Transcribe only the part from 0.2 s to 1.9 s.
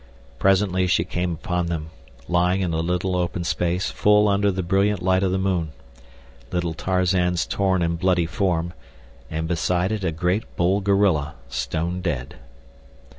Presently she came upon